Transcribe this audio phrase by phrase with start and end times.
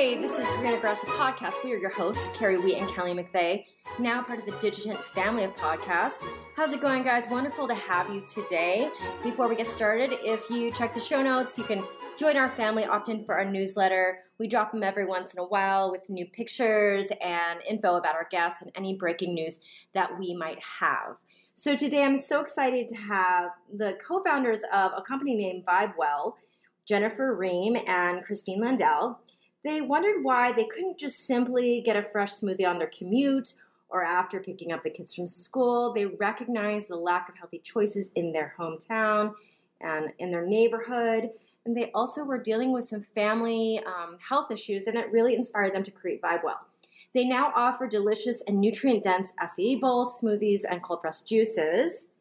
[0.00, 1.62] Hey, this is Greener Grass Podcast.
[1.62, 3.66] We are your hosts, Kerry Wheat and Kelly McVeigh,
[3.98, 6.26] now part of the Digitent family of podcasts.
[6.56, 7.28] How's it going, guys?
[7.30, 8.88] Wonderful to have you today.
[9.22, 11.84] Before we get started, if you check the show notes, you can
[12.18, 14.20] join our family, opt in for our newsletter.
[14.38, 18.26] We drop them every once in a while with new pictures and info about our
[18.30, 19.60] guests and any breaking news
[19.92, 21.18] that we might have.
[21.52, 26.36] So today I'm so excited to have the co founders of a company named VibeWell,
[26.86, 29.16] Jennifer Ream and Christine Landaal.
[29.64, 33.54] They wondered why they couldn't just simply get a fresh smoothie on their commute
[33.90, 35.92] or after picking up the kids from school.
[35.92, 39.34] They recognized the lack of healthy choices in their hometown
[39.80, 41.30] and in their neighborhood.
[41.66, 45.74] And they also were dealing with some family um, health issues, and it really inspired
[45.74, 46.58] them to create VibeWell.
[47.12, 52.12] They now offer delicious and nutrient dense acai bowls, smoothies, and cold pressed juices,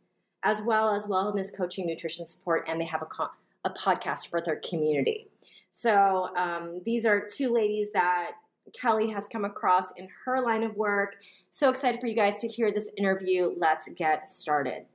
[0.43, 3.29] as well as wellness coaching, nutrition support, and they have a, co-
[3.63, 5.27] a podcast for their community.
[5.71, 8.31] So um, these are two ladies that
[8.79, 11.15] Kelly has come across in her line of work.
[11.51, 13.53] So excited for you guys to hear this interview.
[13.57, 14.85] Let's get started.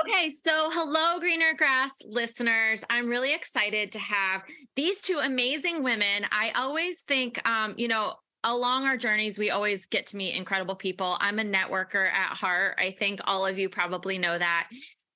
[0.00, 2.84] Okay, so hello, Greener Grass listeners.
[2.88, 4.42] I'm really excited to have
[4.76, 6.26] these two amazing women.
[6.30, 10.76] I always think, um, you know, along our journeys, we always get to meet incredible
[10.76, 11.16] people.
[11.20, 12.78] I'm a networker at heart.
[12.78, 14.68] I think all of you probably know that.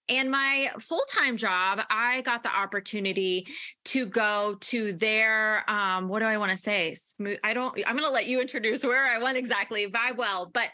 [0.09, 3.47] And my full time job, I got the opportunity
[3.87, 6.95] to go to their, um, what do I want to say?
[6.95, 7.39] Smooth.
[7.43, 10.69] I don't, I'm going to let you introduce where I went exactly, Vibe Well, but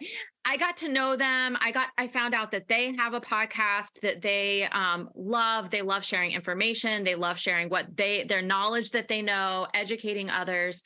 [0.44, 1.56] I got to know them.
[1.60, 5.70] I got, I found out that they have a podcast that they um, love.
[5.70, 7.04] They love sharing information.
[7.04, 10.82] They love sharing what they, their knowledge that they know, educating others.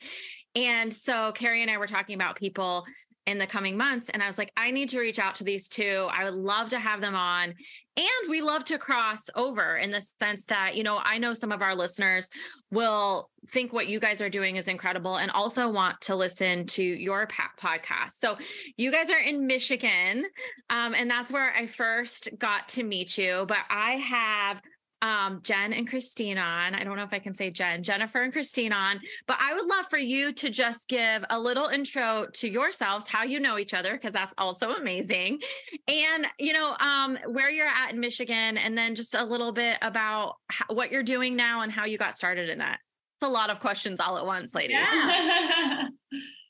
[0.55, 2.85] And so Kerry and I were talking about people
[3.25, 4.09] in the coming months.
[4.09, 6.07] And I was like, I need to reach out to these two.
[6.11, 7.55] I would love to have them on.
[7.97, 11.51] And we love to cross over in the sense that, you know, I know some
[11.51, 12.29] of our listeners
[12.69, 16.83] will think what you guys are doing is incredible and also want to listen to
[16.83, 18.11] your podcast.
[18.11, 18.37] So
[18.77, 20.25] you guys are in Michigan.
[20.69, 23.45] Um, and that's where I first got to meet you.
[23.47, 24.61] But I have
[25.05, 26.73] um, Jen and Christine on.
[26.73, 29.67] I don't know if I can say Jen, Jennifer and Christine on, but I would
[29.67, 33.75] love for you to just give a little intro to yourselves, how you know each
[33.75, 35.39] other, because that's also amazing.
[35.87, 39.77] And, you know, um, where you're at in Michigan, and then just a little bit
[39.83, 42.79] about how, what you're doing now and how you got started in that.
[43.21, 44.77] It's a lot of questions all at once, ladies.
[44.81, 45.87] Yeah.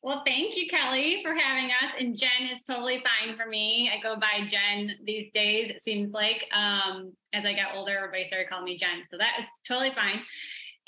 [0.05, 1.95] Well, thank you, Kelly, for having us.
[1.99, 3.89] And Jen is totally fine for me.
[3.91, 6.47] I go by Jen these days, it seems like.
[6.53, 9.01] Um, as I got older, everybody started calling me Jen.
[9.09, 10.21] So that is totally fine.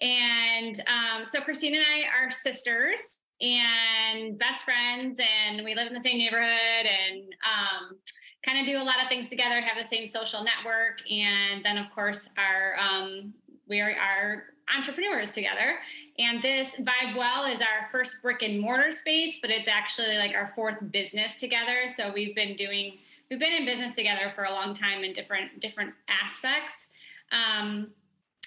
[0.02, 5.96] And um, so Christine and I are sisters and best friends, and we live in
[5.96, 7.98] the same neighborhood and um,
[8.46, 11.00] kind of do a lot of things together, have the same social network.
[11.10, 13.34] And then, of course, our um,
[13.68, 14.44] we are, are
[14.76, 15.80] entrepreneurs together.
[16.20, 20.36] And this Vibe Well is our first brick and mortar space, but it's actually like
[20.36, 21.88] our fourth business together.
[21.96, 22.94] So we've been doing
[23.30, 26.90] we've been in business together for a long time in different different aspects.
[27.32, 27.90] Um,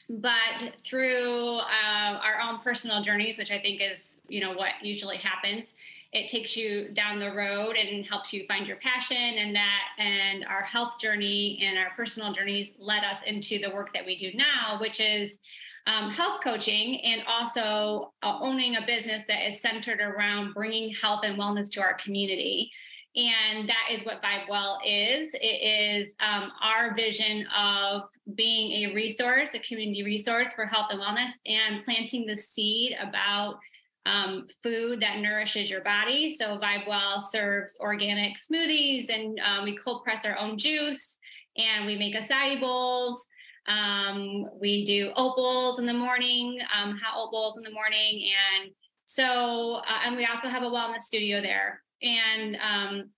[0.09, 5.19] but through uh, our own personal journeys, which I think is you know what usually
[5.19, 5.75] happens,
[6.13, 10.45] it takes you down the road and helps you find your passion and that and
[10.45, 14.33] our health journey and our personal journeys led us into the work that we do
[14.35, 15.39] now, which is
[15.87, 21.21] um, health coaching and also uh, owning a business that is centered around bringing health
[21.25, 22.71] and wellness to our community.
[23.17, 25.35] And that is what Vibe Well is.
[25.35, 28.03] It is um, our vision of
[28.37, 33.59] being a resource, a community resource for health and wellness, and planting the seed about
[34.07, 36.35] um, food that nourishes your body.
[36.37, 41.17] So Vibe Well serves organic smoothies, and um, we cold press our own juice,
[41.59, 43.27] and we make acai bowls.
[43.69, 48.31] Um, we do bowls in the morning, um, hot bowls in the morning.
[48.59, 48.71] And
[49.05, 51.83] so, uh, and we also have a wellness studio there.
[52.03, 53.11] And um,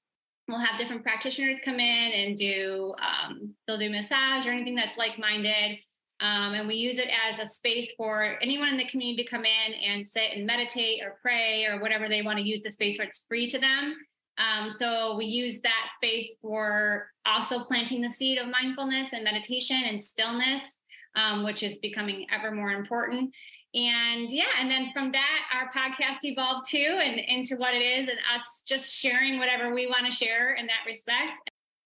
[0.48, 4.98] we'll have different practitioners come in and do, um, they'll do massage or anything that's
[4.98, 5.78] like minded.
[6.20, 9.44] Um, and we use it as a space for anyone in the community to come
[9.44, 12.96] in and sit and meditate or pray or whatever they want to use the space
[12.96, 13.02] for.
[13.02, 13.96] It's free to them.
[14.38, 19.82] Um, so we use that space for also planting the seed of mindfulness and meditation
[19.84, 20.78] and stillness,
[21.16, 23.32] um, which is becoming ever more important.
[23.74, 28.00] And yeah, and then from that, our podcast evolved too and into what it is,
[28.00, 31.38] and us just sharing whatever we want to share in that respect.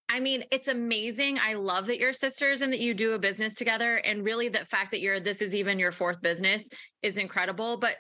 [0.08, 1.38] I mean, it's amazing.
[1.40, 3.96] I love that you're sisters and that you do a business together.
[3.98, 6.68] And really, the fact that you're this is even your fourth business
[7.02, 7.76] is incredible.
[7.76, 7.96] But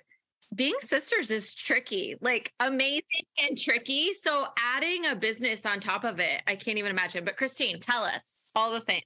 [0.54, 3.02] being sisters is tricky, like amazing
[3.42, 4.12] and tricky.
[4.14, 7.24] So adding a business on top of it, I can't even imagine.
[7.24, 9.02] But Christine, tell us all the things.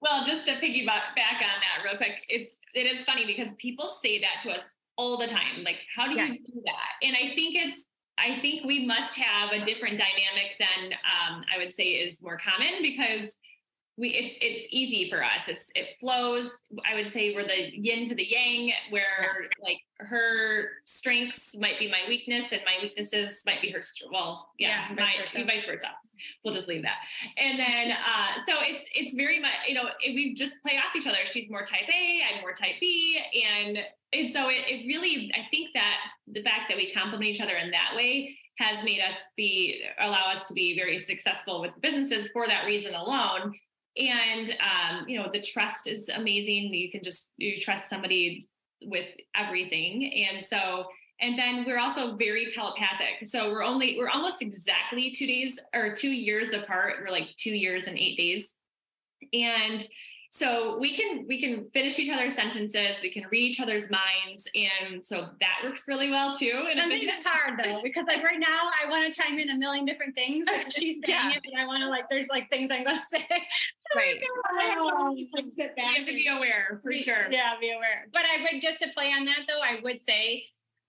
[0.00, 3.88] Well, just to piggyback back on that real quick, it's it is funny because people
[3.88, 5.64] say that to us all the time.
[5.64, 6.26] Like, how do yeah.
[6.26, 7.06] you do that?
[7.06, 7.86] And I think it's,
[8.18, 12.38] I think we must have a different dynamic than um, I would say is more
[12.38, 13.36] common because
[13.98, 15.48] we it's it's easy for us.
[15.48, 16.50] It's it flows.
[16.84, 21.88] I would say we're the yin to the yang, where like her strengths might be
[21.88, 23.80] my weakness and my weaknesses might be her
[24.12, 25.44] well yeah, yeah my, vice versa.
[25.46, 25.88] vice versa
[26.44, 26.96] we'll just leave that
[27.38, 31.06] and then uh so it's it's very much you know we just play off each
[31.06, 33.18] other she's more type a i'm more type b
[33.56, 33.78] and
[34.12, 35.98] and so it, it really i think that
[36.32, 40.30] the fact that we complement each other in that way has made us be allow
[40.30, 43.52] us to be very successful with businesses for that reason alone
[43.98, 48.48] and um, you know the trust is amazing you can just you trust somebody
[48.82, 50.26] with everything.
[50.28, 50.86] And so
[51.20, 53.24] and then we're also very telepathic.
[53.24, 56.96] So we're only we're almost exactly two days or two years apart.
[57.00, 58.52] We're like two years and eight days.
[59.32, 59.86] And
[60.30, 64.48] so we can we can finish each other's sentences we can read each other's minds
[64.54, 68.40] and so that works really well too and something that's hard though because like right
[68.40, 71.30] now i want to chime in a million different things she's saying yeah.
[71.30, 73.26] it and i want to like there's like things i'm going to say.
[73.94, 74.16] Right.
[74.78, 77.30] Oh, like, sit back you have to be aware for sure.
[77.30, 78.08] yeah be aware.
[78.12, 80.44] But i would just to play on that though i would say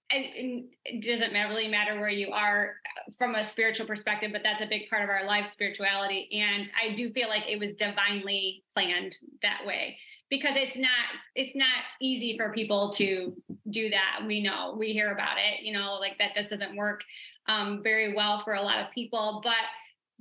[0.10, 2.76] and, it doesn't really matter where you are
[3.18, 6.30] from a spiritual perspective, but that's a big part of our life, spirituality.
[6.34, 9.98] And I do feel like it was divinely planned that way
[10.30, 10.90] because it's not
[11.36, 13.36] it's not easy for people to
[13.70, 14.22] do that.
[14.26, 17.02] We know we hear about it, you know, like that just doesn't work
[17.48, 19.42] um, very well for a lot of people.
[19.44, 19.54] But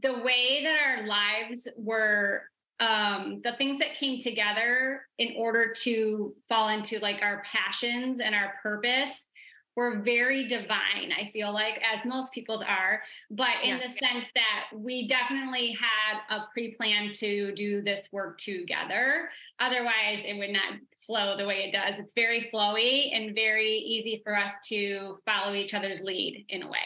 [0.03, 2.43] the way that our lives were
[2.79, 8.35] um the things that came together in order to fall into like our passions and
[8.35, 9.29] our purpose
[9.76, 13.87] we're very divine, I feel like, as most people are, but in yeah.
[13.87, 19.28] the sense that we definitely had a pre plan to do this work together.
[19.61, 21.99] Otherwise, it would not flow the way it does.
[21.99, 26.69] It's very flowy and very easy for us to follow each other's lead in a
[26.69, 26.78] way.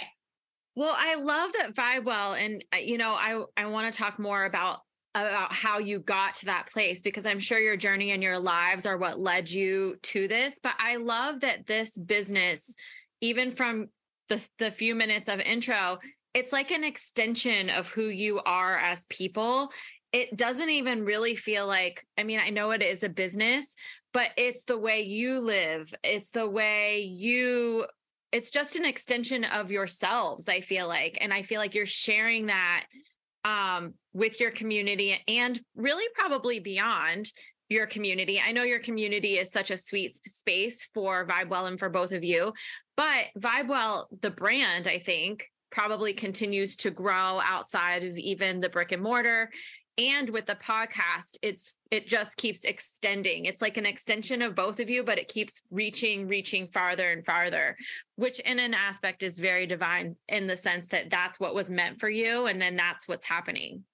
[0.77, 4.19] Well, I love that vibe well, and uh, you know, I I want to talk
[4.19, 4.81] more about
[5.15, 8.87] about how you got to that place because I'm sure your journey and your lives
[8.87, 10.61] are what led you to this.
[10.63, 12.75] But I love that this business,
[13.21, 13.89] even from
[14.29, 15.99] the, the few minutes of intro,
[16.33, 19.73] it's like an extension of who you are as people.
[20.13, 23.75] It doesn't even really feel like, I mean, I know it is a business,
[24.13, 27.87] but it's the way you live, it's the way you
[28.33, 32.47] it's just an extension of yourselves i feel like and i feel like you're sharing
[32.47, 32.87] that
[33.45, 37.31] um, with your community and really probably beyond
[37.69, 38.43] your community.
[38.45, 42.25] I know your community is such a sweet space for VibeWell and for both of
[42.25, 42.53] you,
[42.97, 48.91] but VibeWell, the brand, I think, probably continues to grow outside of even the brick
[48.91, 49.49] and mortar
[49.99, 53.47] and with the podcast it's it just keeps extending.
[53.47, 57.25] It's like an extension of both of you but it keeps reaching reaching farther and
[57.25, 57.77] farther
[58.17, 62.01] which in an aspect is very divine in the sense that that's what was meant
[62.01, 63.85] for you and then that's what's happening.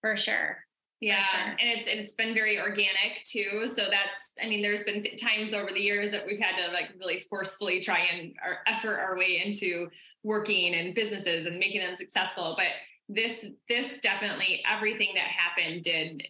[0.00, 0.58] For sure.
[1.00, 1.40] Yeah sure.
[1.40, 3.66] and it's it's been very organic too.
[3.66, 6.90] So that's i mean there's been times over the years that we've had to like
[6.98, 9.88] really forcefully try and our effort our way into
[10.22, 12.66] working and businesses and making them successful but
[13.12, 16.22] this this definitely everything that happened did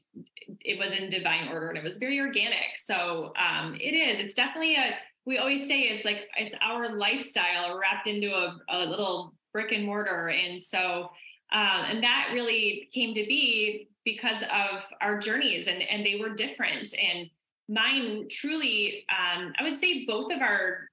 [0.60, 2.78] it was in divine order and it was very organic.
[2.82, 4.96] So um it is it's definitely a
[5.26, 9.84] we always say it's like it's our lifestyle wrapped into a, a little brick and
[9.84, 10.30] mortar.
[10.30, 11.10] And so
[11.52, 16.30] um and that really came to be because of our journeys and and they were
[16.30, 16.94] different.
[17.00, 17.28] And
[17.70, 20.88] mine truly um i would say both of our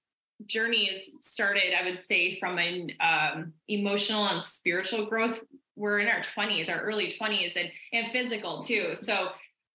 [0.46, 5.44] journeys started i would say from an um, emotional and spiritual growth
[5.78, 8.96] we're in our 20s, our early 20s, and and physical too.
[8.96, 9.30] So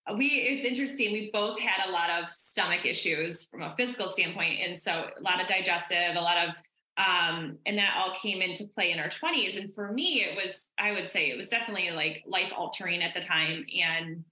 [0.07, 1.13] uh, we it's interesting.
[1.13, 5.23] We both had a lot of stomach issues from a physical standpoint, and so a
[5.23, 6.55] lot of digestive, a lot of
[6.99, 9.57] um, and that all came into play in our 20s.
[9.57, 13.15] And for me, it was I would say it was definitely like life altering at
[13.15, 14.25] the time, and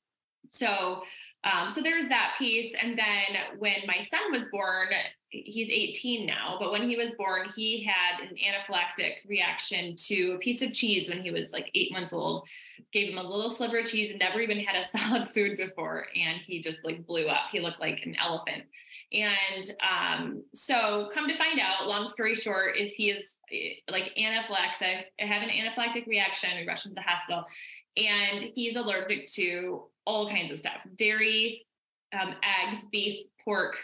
[0.53, 1.03] so
[1.45, 2.75] um, so there's that piece.
[2.81, 4.89] And then when my son was born,
[5.31, 10.39] he's 18 now, but when he was born, he had an anaphylactic reaction to a
[10.39, 12.47] piece of cheese when he was like eight months old.
[12.93, 16.39] Gave him a little sliver of cheese, never even had a solid food before, and
[16.47, 17.51] he just like blew up.
[17.51, 18.65] He looked like an elephant.
[19.13, 24.15] And um, so, come to find out, long story short, is he is eh, like
[24.17, 26.51] anaphylactic, have an anaphylactic reaction.
[26.57, 27.45] We rushed him to the hospital,
[27.97, 31.67] and he's allergic to all kinds of stuff: dairy,
[32.19, 33.77] um, eggs, beef, pork,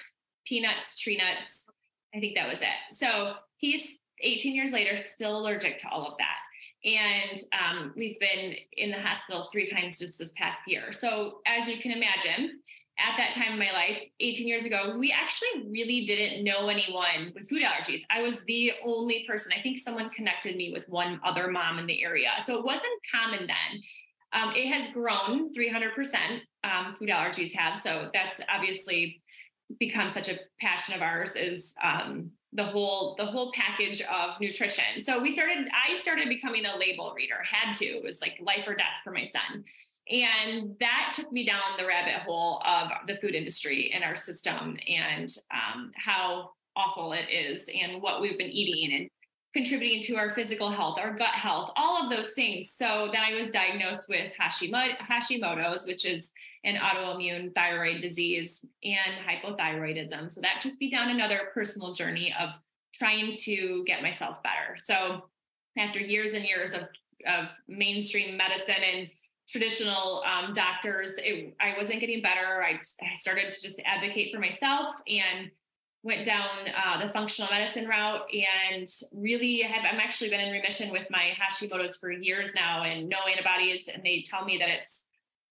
[0.46, 1.68] peanuts, tree nuts.
[2.14, 2.68] I think that was it.
[2.92, 6.38] So he's 18 years later, still allergic to all of that.
[6.84, 10.92] And um, we've been in the hospital three times just this past year.
[10.92, 12.60] So, as you can imagine,
[12.98, 17.32] at that time in my life, 18 years ago, we actually really didn't know anyone
[17.34, 18.02] with food allergies.
[18.08, 19.52] I was the only person.
[19.56, 22.30] I think someone connected me with one other mom in the area.
[22.44, 23.82] So it wasn't common then.
[24.36, 26.42] Um, it has grown 300%.
[26.62, 27.76] Um, food allergies have.
[27.76, 29.22] So that's obviously
[29.80, 35.00] become such a passion of ours is um, the whole the whole package of nutrition.
[35.00, 35.68] So we started.
[35.72, 37.36] I started becoming a label reader.
[37.50, 37.84] Had to.
[37.84, 39.64] It was like life or death for my son.
[40.08, 44.76] And that took me down the rabbit hole of the food industry and our system
[44.86, 49.10] and um, how awful it is and what we've been eating and
[49.56, 52.70] contributing to our physical health, our gut health, all of those things.
[52.70, 56.30] So then I was diagnosed with Hashimoto's, which is
[56.64, 60.30] an autoimmune thyroid disease and hypothyroidism.
[60.30, 62.50] So that took me down another personal journey of
[62.92, 64.76] trying to get myself better.
[64.76, 65.24] So
[65.78, 66.82] after years and years of,
[67.26, 69.08] of mainstream medicine and
[69.48, 72.62] traditional um, doctors, it, I wasn't getting better.
[72.62, 75.50] I, I started to just advocate for myself and
[76.06, 80.92] went down uh, the functional medicine route and really have I'm actually been in remission
[80.92, 85.02] with my Hashimoto's for years now and no antibodies and they tell me that it's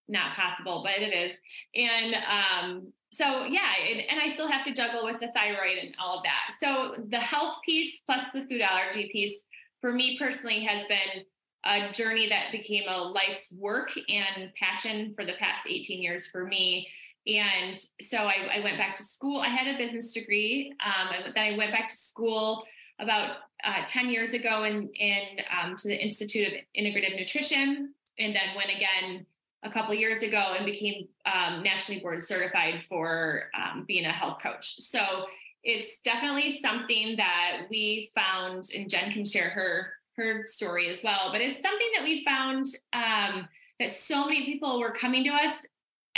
[0.08, 1.38] not possible but it is
[1.74, 5.94] and um, so yeah and, and I still have to juggle with the thyroid and
[6.02, 9.44] all of that so the health piece plus the food allergy piece
[9.82, 11.24] for me personally has been
[11.66, 16.44] a journey that became a life's work and passion for the past 18 years for
[16.44, 16.88] me.
[17.26, 19.40] And so I, I went back to school.
[19.40, 20.72] I had a business degree.
[20.84, 22.64] Um, then I went back to school
[22.98, 27.92] about uh, 10 years ago in, in um, to the Institute of Integrative Nutrition.
[28.18, 29.26] And then went again
[29.62, 34.38] a couple years ago and became um, nationally board certified for um, being a health
[34.40, 34.80] coach.
[34.80, 35.26] So
[35.64, 41.28] it's definitely something that we found, and Jen can share her her story as well.
[41.30, 42.64] But it's something that we found
[42.94, 43.46] um,
[43.78, 45.66] that so many people were coming to us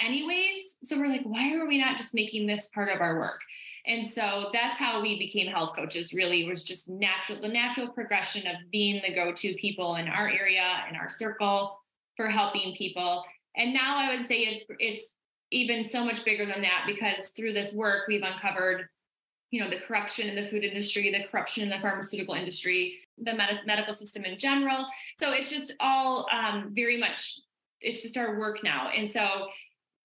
[0.04, 0.76] anyways.
[0.82, 3.40] So we're like, why are we not just making this part of our work?
[3.86, 6.12] And so that's how we became health coaches.
[6.12, 10.84] Really, was just natural the natural progression of being the go-to people in our area
[10.88, 11.78] in our circle
[12.16, 13.24] for helping people.
[13.56, 15.14] And now I would say it's it's
[15.50, 18.88] even so much bigger than that because through this work we've uncovered
[19.50, 23.32] you know the corruption in the food industry the corruption in the pharmaceutical industry the
[23.32, 24.86] med- medical system in general
[25.18, 27.40] so it's just all um, very much
[27.80, 29.48] it's just our work now and so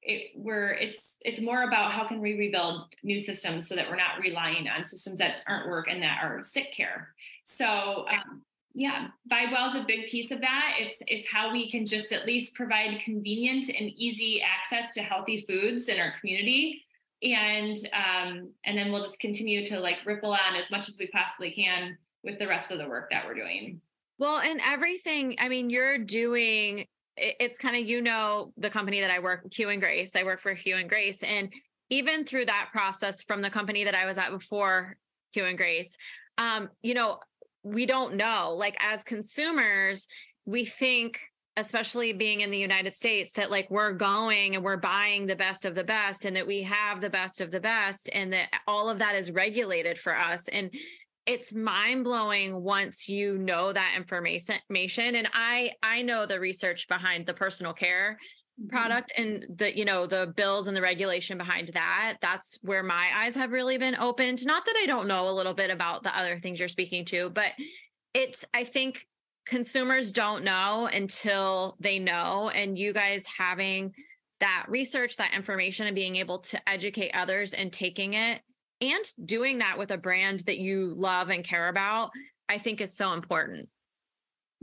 [0.05, 3.95] it, we're it's it's more about how can we rebuild new systems so that we're
[3.95, 7.09] not relying on systems that aren't work and that are sick care.
[7.43, 8.41] So um,
[8.75, 10.75] yeah well is a big piece of that.
[10.79, 15.45] It's it's how we can just at least provide convenient and easy access to healthy
[15.47, 16.83] foods in our community.
[17.21, 21.07] And um, and then we'll just continue to like ripple on as much as we
[21.07, 23.79] possibly can with the rest of the work that we're doing.
[24.19, 26.85] Well and everything i mean you're doing
[27.17, 30.39] it's kind of you know the company that i work hue and grace i work
[30.39, 31.51] for hue and grace and
[31.89, 34.97] even through that process from the company that i was at before
[35.31, 35.95] hue and grace
[36.37, 37.19] um, you know
[37.63, 40.07] we don't know like as consumers
[40.45, 41.19] we think
[41.57, 45.65] especially being in the United States, that like we're going and we're buying the best
[45.65, 48.89] of the best and that we have the best of the best and that all
[48.89, 50.47] of that is regulated for us.
[50.47, 50.71] And
[51.25, 55.15] it's mind blowing once you know that information.
[55.15, 58.17] And I I know the research behind the personal care
[58.59, 58.69] mm-hmm.
[58.69, 63.09] product and the you know the bills and the regulation behind that that's where my
[63.15, 66.17] eyes have really been opened not that i don't know a little bit about the
[66.17, 67.51] other things you're speaking to but
[68.13, 69.07] it's i think
[69.45, 73.93] consumers don't know until they know and you guys having
[74.39, 78.41] that research that information and being able to educate others and taking it
[78.81, 82.11] and doing that with a brand that you love and care about
[82.49, 83.69] i think is so important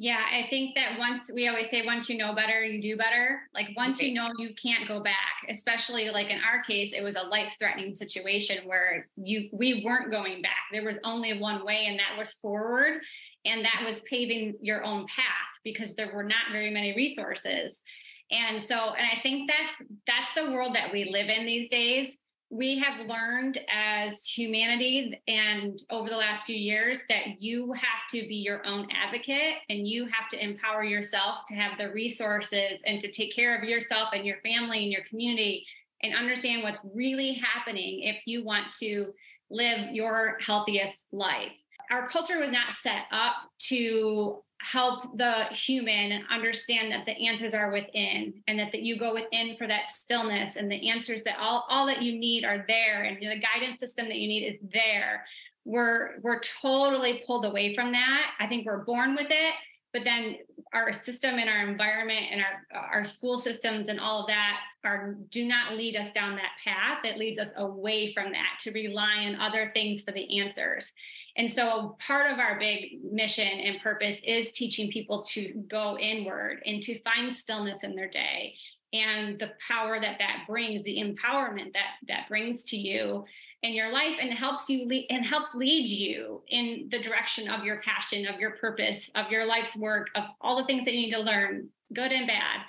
[0.02, 3.42] yeah, I think that once we always say once you know better, you do better.
[3.52, 4.06] Like once okay.
[4.06, 7.94] you know you can't go back, especially like in our case, it was a life-threatening
[7.94, 10.56] situation where you we weren't going back.
[10.72, 13.02] There was only one way and that was forward
[13.44, 17.82] and that was paving your own path because there were not very many resources.
[18.30, 22.16] And so and I think that's that's the world that we live in these days
[22.50, 28.26] we have learned as humanity and over the last few years that you have to
[28.26, 33.00] be your own advocate and you have to empower yourself to have the resources and
[33.00, 35.64] to take care of yourself and your family and your community
[36.02, 39.12] and understand what's really happening if you want to
[39.48, 41.52] live your healthiest life.
[41.92, 43.34] Our culture was not set up
[43.68, 49.14] to help the human understand that the answers are within and that, that you go
[49.14, 53.04] within for that stillness and the answers that all, all that you need are there
[53.04, 55.24] and the guidance system that you need is there.
[55.64, 58.32] We're we're totally pulled away from that.
[58.38, 59.54] I think we're born with it
[59.92, 60.36] but then
[60.72, 65.16] our system and our environment and our our school systems and all of that are
[65.30, 66.98] do not lead us down that path.
[67.02, 70.92] That leads us away from that to rely on other things for the answers.
[71.36, 76.62] And so part of our big mission and purpose is teaching people to go inward
[76.66, 78.54] and to find stillness in their day
[78.92, 83.24] and the power that that brings the empowerment that that brings to you
[83.62, 87.64] in your life and helps you lead and helps lead you in the direction of
[87.64, 91.02] your passion of your purpose of your life's work of all the things that you
[91.02, 92.60] need to learn good and bad.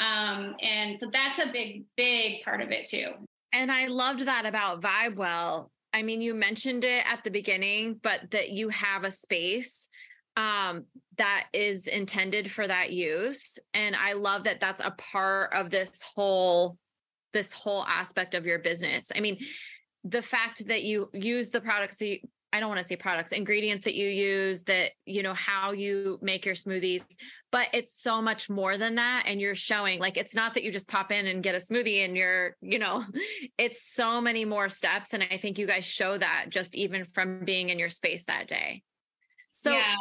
[0.00, 3.12] Um, and so that's a big big part of it too.
[3.52, 5.70] And i loved that about vibe well.
[5.92, 9.88] I mean you mentioned it at the beginning but that you have a space
[10.36, 10.84] um,
[11.18, 13.58] that is intended for that use.
[13.72, 16.76] And i love that that's a part of this whole
[17.32, 19.12] this whole aspect of your business.
[19.14, 19.38] I mean
[20.04, 22.18] the fact that you use the products that you,
[22.52, 26.18] I don't want to say products, ingredients that you use, that, you know, how you
[26.20, 27.04] make your smoothies,
[27.52, 29.24] but it's so much more than that.
[29.26, 32.04] And you're showing like, it's not that you just pop in and get a smoothie
[32.04, 33.04] and you're, you know,
[33.58, 35.12] it's so many more steps.
[35.14, 38.48] And I think you guys show that just even from being in your space that
[38.48, 38.82] day.
[39.50, 39.94] So, yeah.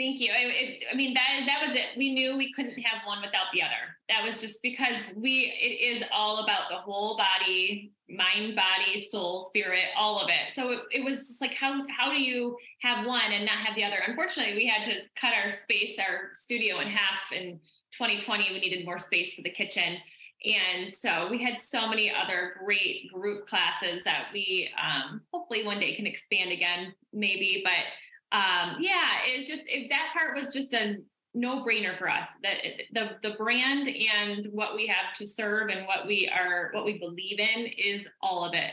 [0.00, 0.30] Thank you.
[0.32, 1.88] It, it, I mean, that that was it.
[1.94, 3.98] We knew we couldn't have one without the other.
[4.08, 5.52] That was just because we.
[5.60, 10.54] It is all about the whole body, mind, body, soul, spirit, all of it.
[10.54, 13.76] So it, it was just like, how how do you have one and not have
[13.76, 14.02] the other?
[14.06, 17.60] Unfortunately, we had to cut our space, our studio in half in
[17.92, 18.54] 2020.
[18.54, 19.98] We needed more space for the kitchen.
[20.46, 25.78] And so we had so many other great group classes that we um, hopefully one
[25.78, 27.60] day can expand again, maybe.
[27.62, 27.84] But
[28.32, 30.96] um, yeah, it's just it, that part was just a
[31.34, 32.26] no brainer for us.
[32.42, 32.58] That
[32.92, 36.98] the the brand and what we have to serve and what we are what we
[36.98, 38.72] believe in is all of it.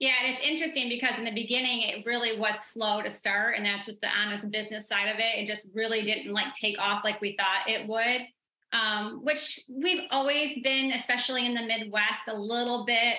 [0.00, 3.64] Yeah, and it's interesting because in the beginning it really was slow to start, and
[3.64, 5.38] that's just the honest business side of it.
[5.38, 8.22] It just really didn't like take off like we thought it would.
[8.70, 13.16] Um, which we've always been, especially in the Midwest, a little bit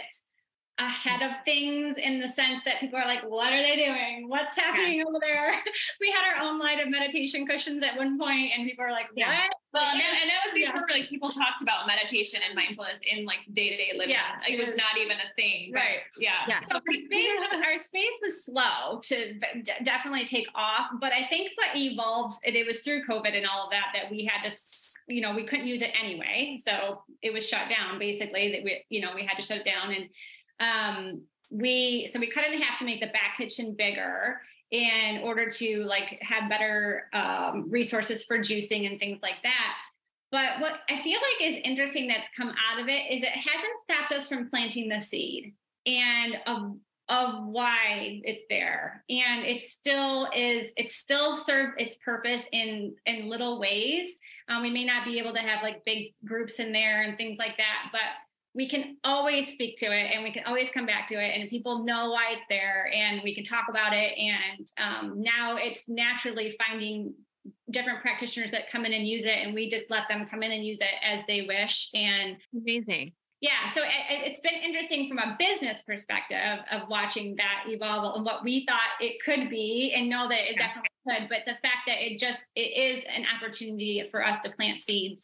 [0.80, 4.28] ahead of things in the sense that people are like, what are they doing?
[4.28, 5.54] What's happening over there?
[6.02, 9.08] we had our own line of meditation cushions at one point, and people are like,
[9.10, 9.20] what?
[9.20, 9.48] Yeah.
[9.72, 10.96] Well, and, that, and that was before yeah.
[10.96, 14.10] like people talked about meditation and mindfulness in like day to day living.
[14.10, 15.72] Yeah, it, it was, not even a thing.
[15.74, 16.00] Right.
[16.18, 16.32] Yeah.
[16.48, 16.62] yeah.
[16.62, 21.52] So our space, our space was slow to d- definitely take off, but I think
[21.56, 24.56] what evolved, it was through COVID and all of that that we had to,
[25.08, 28.52] you know, we couldn't use it anyway, so it was shut down basically.
[28.52, 30.10] That we, you know, we had to shut it down and
[30.60, 34.40] um, we so we cut it in half to make the back kitchen bigger
[34.72, 39.76] in order to like have better um, resources for juicing and things like that.
[40.32, 43.80] But what I feel like is interesting that's come out of it is it hasn't
[43.84, 45.54] stopped us from planting the seed
[45.86, 46.76] and of
[47.10, 53.28] of why it's there and it still is it still serves its purpose in in
[53.28, 54.16] little ways
[54.48, 57.40] um, we may not be able to have like big groups in there and things
[57.40, 58.02] like that but
[58.54, 61.50] we can always speak to it and we can always come back to it and
[61.50, 64.18] people know why it's there and we can talk about it.
[64.18, 67.14] And um, now it's naturally finding
[67.70, 70.52] different practitioners that come in and use it and we just let them come in
[70.52, 71.90] and use it as they wish.
[71.94, 73.14] And amazing.
[73.42, 78.26] Yeah so it, has been interesting from a business perspective of watching that evolve and
[78.26, 81.88] what we thought it could be and know that it definitely could but the fact
[81.88, 85.22] that it just it is an opportunity for us to plant seeds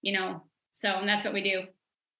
[0.00, 1.64] you know so that's what we do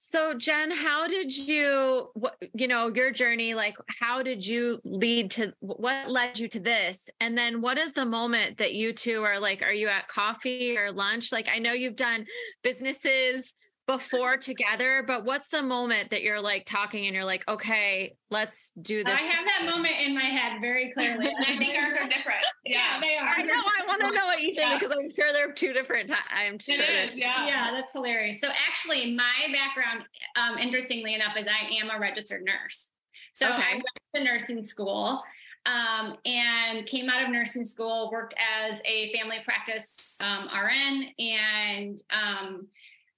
[0.02, 2.10] so Jen, how did you
[2.54, 7.10] you know your journey like how did you lead to what led you to this?
[7.20, 10.78] And then what is the moment that you two are like are you at coffee
[10.78, 11.32] or lunch?
[11.32, 12.24] Like I know you've done
[12.62, 13.54] businesses
[13.90, 18.70] before together, but what's the moment that you're like talking and you're like, okay, let's
[18.80, 19.18] do this?
[19.18, 21.26] I have that moment in my head very clearly.
[21.40, 22.38] And I think ours are different.
[22.66, 23.26] Yeah, they are.
[23.26, 23.54] I know.
[23.54, 24.78] I want to know what each yeah.
[24.78, 26.20] because I'm sure they're two different times.
[26.30, 26.74] I'm sure.
[26.76, 27.46] It is, yeah.
[27.46, 28.40] Yeah, that's hilarious.
[28.40, 30.04] So actually, my background,
[30.36, 32.88] um, interestingly enough, is I am a registered nurse.
[33.32, 33.56] So okay.
[33.56, 35.22] I went to nursing school
[35.66, 42.00] um, and came out of nursing school, worked as a family practice um, RN, and
[42.10, 42.66] um,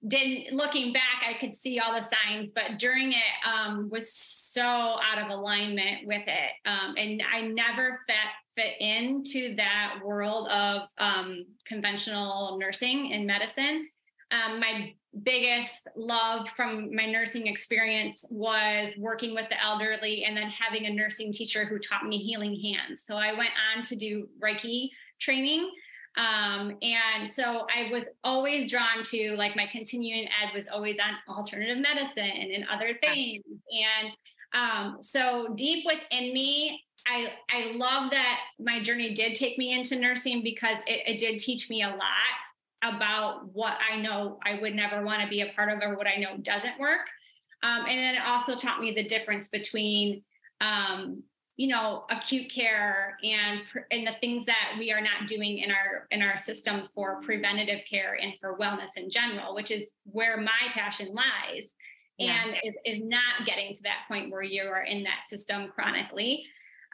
[0.07, 4.13] didn't looking back i could see all the signs but during it um, was
[4.53, 6.51] so out of alignment with it.
[6.65, 8.15] Um, and i never fit
[8.55, 13.87] fit into that world of um, conventional nursing and medicine.
[14.29, 20.51] Um, my biggest love from my nursing experience was working with the elderly and then
[20.51, 23.01] having a nursing teacher who taught me healing hands.
[23.05, 24.89] So i went on to do reiki
[25.19, 25.71] training
[26.15, 31.35] um, and so I was always drawn to like my continuing ed was always on
[31.35, 33.43] alternative medicine and other things.
[33.71, 34.11] And
[34.53, 39.97] um, so deep within me, I I love that my journey did take me into
[39.97, 42.33] nursing because it, it did teach me a lot
[42.83, 46.07] about what I know I would never want to be a part of or what
[46.07, 47.07] I know doesn't work.
[47.63, 50.21] Um, and then it also taught me the difference between,
[50.59, 51.23] um,
[51.55, 53.61] you know, acute care and
[53.91, 57.81] and the things that we are not doing in our in our systems for preventative
[57.89, 61.75] care and for wellness in general, which is where my passion lies.
[62.17, 62.35] Yeah.
[62.43, 66.45] And is, is not getting to that point where you are in that system chronically.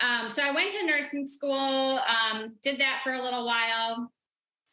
[0.02, 4.10] Um, so I went to nursing school, um, did that for a little while,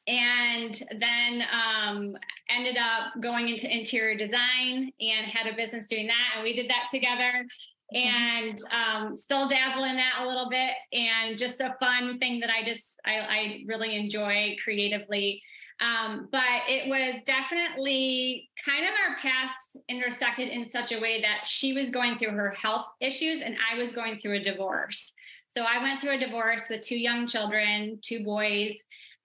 [0.07, 2.17] and then um,
[2.49, 6.33] ended up going into interior design and had a business doing that.
[6.37, 7.45] And we did that together
[7.93, 10.73] and um, still dabble in that a little bit.
[10.93, 15.43] And just a fun thing that I just, I, I really enjoy creatively.
[15.81, 21.47] Um, but it was definitely kind of our paths intersected in such a way that
[21.47, 25.13] she was going through her health issues and I was going through a divorce.
[25.49, 28.73] So I went through a divorce with two young children, two boys.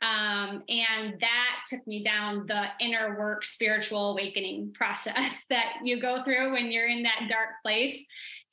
[0.02, 6.24] Um, and that took me down the inner work spiritual awakening process that you go
[6.24, 7.98] through when you're in that dark place.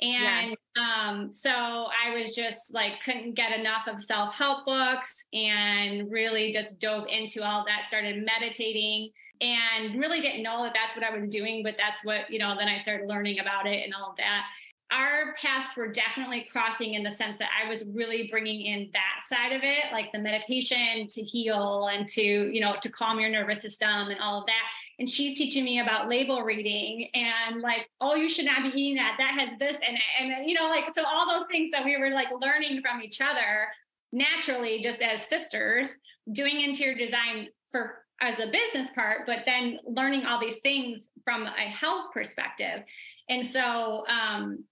[0.00, 0.56] And yes.
[0.78, 6.52] um, so I was just like, couldn't get enough of self help books and really
[6.52, 11.16] just dove into all that, started meditating and really didn't know that that's what I
[11.16, 14.10] was doing, but that's what, you know, then I started learning about it and all
[14.10, 14.44] of that
[14.90, 19.20] our paths were definitely crossing in the sense that I was really bringing in that
[19.28, 23.28] side of it, like the meditation to heal and to, you know, to calm your
[23.28, 24.62] nervous system and all of that.
[24.98, 28.96] And she's teaching me about label reading and like, oh, you should not be eating
[28.96, 29.16] that.
[29.18, 32.10] That has this and and you know, like so all those things that we were
[32.10, 33.68] like learning from each other
[34.12, 35.94] naturally, just as sisters,
[36.32, 41.46] doing interior design for as a business part, but then learning all these things from
[41.46, 42.82] a health perspective.
[43.28, 44.64] And so um,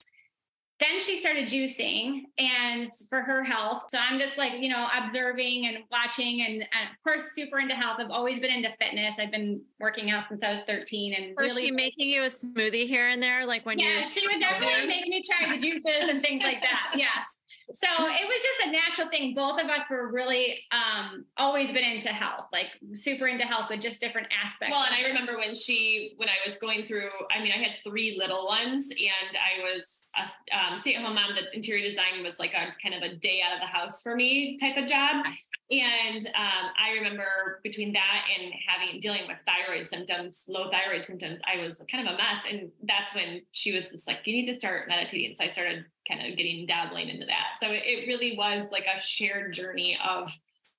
[0.79, 3.85] then she started juicing and for her health.
[3.89, 7.75] So I'm just like, you know, observing and watching and, and, of course super into
[7.75, 7.97] health.
[7.99, 9.15] I've always been into fitness.
[9.19, 12.29] I've been working out since I was 13 and was really she making you a
[12.29, 13.47] smoothie here and there?
[13.47, 16.43] Like when you yeah, you she would definitely make me try the juices and things
[16.43, 16.93] like that.
[16.97, 17.39] Yes.
[17.75, 19.35] So it was just a natural thing.
[19.35, 23.81] Both of us were really um, always been into health, like super into health, but
[23.81, 24.73] just different aspects.
[24.73, 27.73] Well, and I remember when she, when I was going through, I mean, I had
[27.85, 32.55] three little ones and I was a um, stay-at-home mom, the interior design was like
[32.55, 35.25] a kind of a day out of the house for me type of job.
[35.71, 41.41] And um, I remember between that and having dealing with thyroid symptoms, low thyroid symptoms,
[41.45, 42.39] I was kind of a mess.
[42.49, 45.85] And that's when she was just like, "You need to start meditating." So I started
[46.09, 47.57] kind of getting dabbling into that.
[47.61, 50.31] So it, it really was like a shared journey of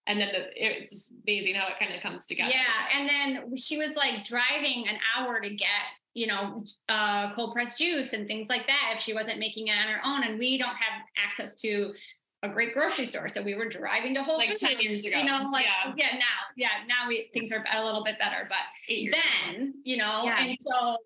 [0.07, 2.53] and then the, it's amazing how it kind of comes together.
[2.53, 5.69] Yeah, and then she was like driving an hour to get
[6.17, 6.57] you know,
[6.89, 9.99] uh, cold pressed juice and things like that if she wasn't making it on her
[10.03, 10.23] own.
[10.23, 11.93] And we don't have access to
[12.41, 13.29] a great grocery store.
[13.29, 14.61] So we were driving to Whole like Foods.
[14.61, 15.15] 10 years ago.
[15.15, 16.25] You know, like, yeah, yeah now,
[16.55, 18.57] yeah, now we, things are a little bit better, but
[18.89, 20.43] then, you know, yeah.
[20.43, 20.97] and so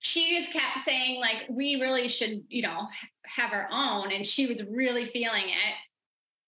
[0.00, 2.88] she just kept saying like, we really should, you know,
[3.24, 4.12] have our own.
[4.12, 5.74] And she was really feeling it.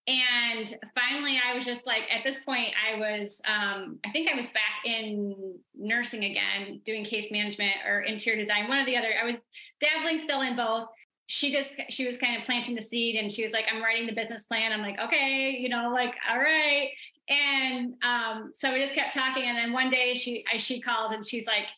[0.07, 4.35] And finally, I was just like, at this point, I was, um, I think I
[4.35, 9.15] was back in nursing again, doing case management or interior design, one or the other.
[9.21, 9.37] I was
[9.81, 10.89] dabbling still in both.
[11.27, 14.07] She just, she was kind of planting the seed and she was like, I'm writing
[14.07, 14.73] the business plan.
[14.73, 16.91] I'm like, okay, you know, like, all right.
[17.31, 19.45] And um, so we just kept talking.
[19.45, 21.69] And then one day she, I, she called and she's like,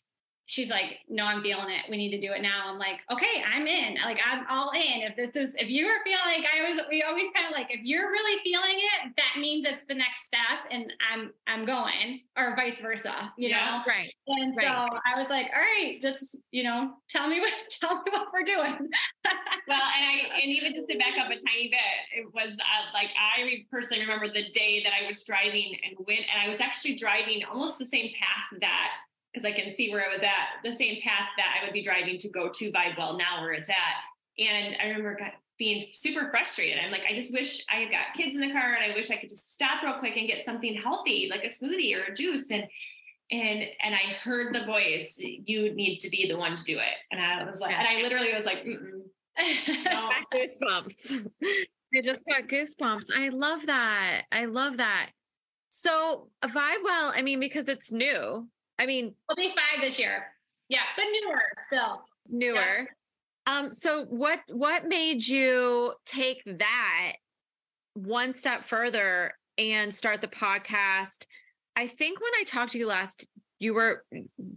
[0.47, 1.83] she's like, no, I'm feeling it.
[1.91, 2.71] We need to do it now.
[2.71, 3.97] I'm like, okay, I'm in.
[3.97, 5.03] Like, I'm all in.
[5.03, 7.67] If this is, if you are feeling like I was, we always kind of like,
[7.71, 12.21] if you're really feeling it, that means it's the next step and I'm, I'm going
[12.39, 13.93] or vice versa, you yeah, know?
[13.93, 14.13] Right.
[14.29, 14.67] And right.
[14.67, 14.71] so
[15.05, 18.45] I was like, all right, just, you know, tell me what, tell me what we're
[18.45, 18.89] doing.
[19.67, 21.81] well, and I, and even just to back up a tiny bit,
[22.17, 26.21] it was uh, like, I personally remember the day that I was driving and went,
[26.21, 28.91] and I was actually driving almost the same path that
[29.37, 31.83] because I can see where I was at, the same path that I would be
[31.83, 33.77] driving to go to Vibewell now where it's at.
[34.39, 35.19] And I remember
[35.59, 36.79] being super frustrated.
[36.83, 39.11] I'm like, I just wish I had got kids in the car and I wish
[39.11, 42.15] I could just stop real quick and get something healthy, like a smoothie or a
[42.15, 42.51] juice.
[42.51, 42.65] And
[43.31, 46.95] and and I heard the voice, you need to be the one to do it.
[47.11, 49.03] And I was like, and I literally was like, no.
[50.33, 51.29] goosebumps.
[51.95, 53.07] I just got goosebumps.
[53.15, 54.23] I love that.
[54.33, 55.11] I love that.
[55.69, 60.27] So Vibewell, I mean, because it's new, I mean, I'll be five this year.
[60.69, 62.03] Yeah, but newer still.
[62.29, 62.55] Newer.
[62.55, 62.85] Yeah.
[63.47, 67.13] Um, so what what made you take that
[67.95, 71.27] one step further and start the podcast?
[71.77, 73.27] I think when I talked to you last,
[73.59, 74.05] you were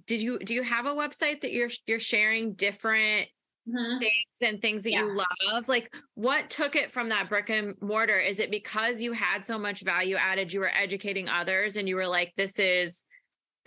[0.08, 3.28] did you do you have a website that you're you're sharing different
[3.68, 4.00] mm-hmm.
[4.00, 5.06] things and things that yeah.
[5.06, 5.70] you love?
[5.70, 8.18] Like what took it from that brick and mortar?
[8.18, 11.96] Is it because you had so much value added, you were educating others and you
[11.96, 13.04] were like, this is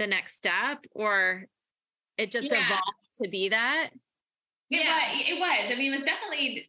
[0.03, 1.47] the next step or
[2.19, 2.67] it just Yeah.
[2.67, 2.83] evolved
[3.23, 3.91] to be that?
[4.71, 5.12] It Yeah.
[5.12, 5.71] was, it was.
[5.71, 6.69] I mean, it was definitely,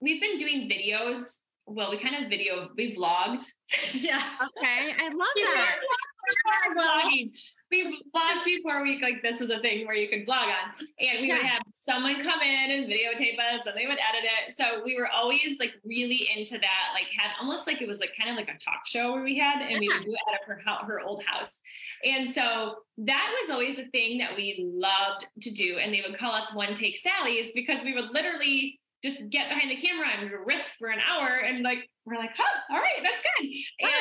[0.00, 1.38] we've been doing videos.
[1.64, 3.44] Well, we kind of video, we vlogged.
[3.94, 4.18] Yeah.
[4.18, 4.92] Okay.
[4.98, 5.76] I love that.
[6.22, 7.36] Were vlogging.
[7.70, 11.20] We vlogged before we like this was a thing where you could vlog on, and
[11.20, 14.56] we would have someone come in and videotape us, and they would edit it.
[14.56, 16.90] So we were always like really into that.
[16.94, 19.38] Like had almost like it was like kind of like a talk show where we
[19.38, 21.60] had, and we would do it out of her her old house.
[22.04, 25.78] And so that was always a thing that we loved to do.
[25.78, 29.70] And they would call us one take Sally's because we would literally just get behind
[29.70, 33.22] the camera and riff for an hour and like we're like, huh, all right, that's
[33.22, 33.48] good.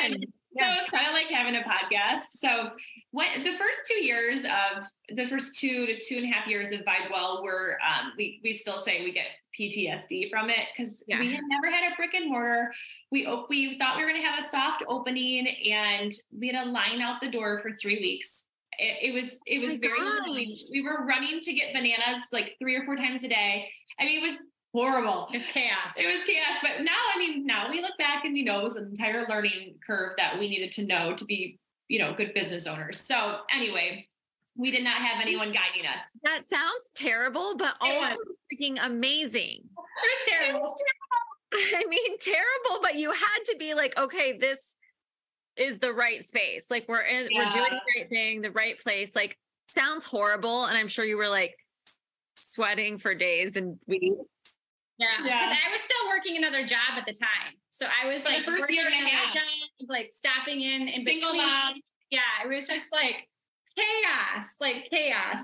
[0.05, 0.25] And
[0.59, 0.67] Fun.
[0.75, 2.23] so it's kind of like having a podcast.
[2.29, 2.71] So
[3.11, 4.83] what the first two years of
[5.15, 8.53] the first two to two and a half years of Vibewell were um, we we
[8.53, 11.19] still say we get PTSD from it because Yeah.
[11.19, 12.71] we had never had a brick and mortar.
[13.11, 16.69] We we thought we were going to have a soft opening and we had a
[16.69, 18.45] line out the door for three weeks.
[18.79, 22.75] It, it was it was my very we were running to get bananas like three
[22.75, 23.67] or four times a day.
[23.99, 24.37] I mean, it was
[24.73, 25.27] horrible.
[25.31, 25.93] It's chaos.
[25.95, 28.63] It was chaos, but now, I mean, now we look back and we know it
[28.63, 32.33] was an entire learning curve that we needed to know to be, you know, good
[32.33, 32.99] business owners.
[32.99, 34.07] So anyway,
[34.55, 35.99] we did not have anyone guiding us.
[36.23, 38.11] That sounds terrible, but It was.
[38.11, 39.61] also freaking amazing.
[39.63, 40.75] It was terrible.
[41.53, 44.75] I mean, terrible, but you had to be like, okay, this
[45.57, 46.71] is the right space.
[46.71, 49.15] Like we're in, we're doing the right thing, the right place.
[49.15, 50.65] Like sounds horrible.
[50.65, 51.55] And I'm sure you were like
[52.37, 54.15] sweating for days and weeks.
[54.97, 55.07] Yeah.
[55.25, 55.47] Yeah.
[55.49, 57.53] 'Cause I was still working another job at the time.
[57.71, 59.33] So I was For the like first working year and a another half.
[59.33, 59.43] job,
[59.87, 61.47] like stopping in in Single between.
[61.47, 61.81] mom.
[62.11, 63.27] Yeah, it was just like
[63.75, 65.39] chaos, like chaos.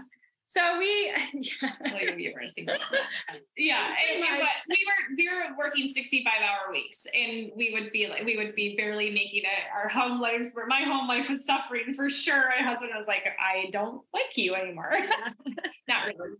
[0.55, 1.11] So we
[1.61, 3.39] Well, you- you were a single mom.
[3.57, 7.71] Yeah, and Pretty it we were we were working sixty five hour weeks, and we
[7.73, 9.63] would be like we would be barely making it.
[9.73, 12.49] Our home lives were my home life was suffering for sure.
[12.49, 14.93] My husband was like, I don't like you anymore.
[15.87, 16.35] Not really.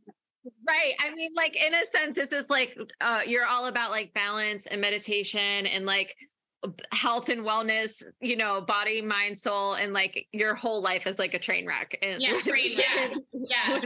[0.67, 0.93] Right.
[1.03, 4.65] I mean, like in a sense, this is like uh you're all about like balance
[4.67, 6.15] and meditation and like
[6.91, 11.33] health and wellness, you know, body, mind, soul, and like your whole life is like
[11.33, 11.97] a train wreck.
[12.01, 13.11] And Yeah, train wreck.
[13.33, 13.79] yeah.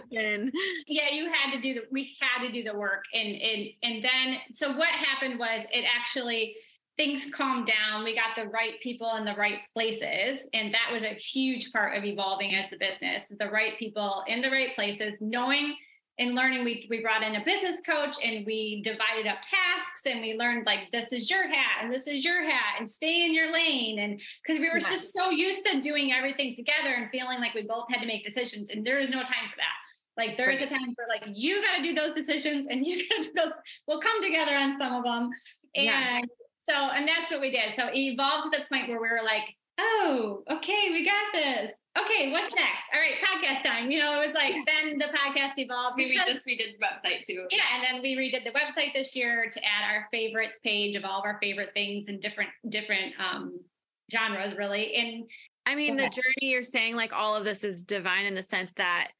[0.88, 4.04] yeah you had to do the we had to do the work and and and
[4.04, 6.56] then so what happened was it actually
[6.98, 11.04] things calmed down we got the right people in the right places and that was
[11.04, 15.20] a huge part of evolving as the business the right people in the right places
[15.22, 15.76] knowing
[16.20, 20.22] and learning we, we brought in a business coach and we divided up tasks and
[20.22, 23.34] we learned like this is your hat and this is your hat and stay in
[23.34, 24.00] your lane.
[24.00, 27.64] And because we were just so used to doing everything together and feeling like we
[27.64, 29.74] both had to make decisions and there is no time for that.
[30.18, 33.08] Like there is a time for like you got to do those decisions and you
[33.10, 33.54] got to do those
[33.88, 35.30] we'll come together on some of them
[35.76, 36.22] and Yeah.
[36.70, 37.74] so and that's what we did.
[37.78, 41.72] So it evolved to the point where we were like oh okay we got this
[42.00, 45.52] okay what's next all right podcast time you know it was like then the podcast
[45.58, 47.46] evolved We because- just redid the website too.
[47.52, 51.04] yeah, and then we redid the website this year to add our favorites page of
[51.04, 53.60] all of our favorite things and different different um
[54.12, 54.94] genres, really.
[54.96, 55.24] And
[55.66, 58.72] I mean, the journey you're saying, like all of this is divine in the sense
[58.76, 59.12] that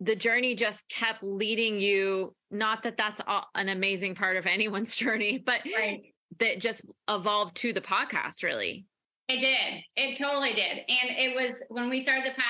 [0.00, 2.34] the journey just kept leading you.
[2.50, 6.02] Not that that's all, an amazing part of anyone's journey, but right,
[6.40, 8.84] that just evolved to the podcast, really.
[9.28, 9.82] It did.
[9.96, 10.78] It totally did.
[10.88, 12.40] And it was when we started the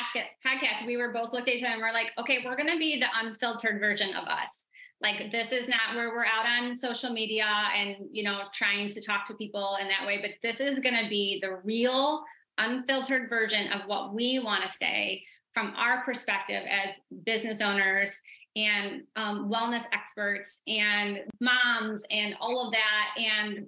[0.48, 2.78] podcast, we were both looked at each other and we're like, okay, we're going to
[2.78, 4.48] be the unfiltered version of us.
[5.00, 9.00] Like this is not where we're out on social media and you know trying to
[9.02, 12.24] talk to people in that way, but this is going to be the real
[12.58, 18.20] unfiltered version of what we want to say from our perspective as business owners
[18.56, 23.66] and um, wellness experts and moms and all of that and